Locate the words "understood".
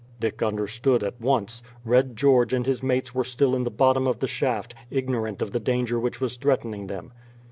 0.41-1.03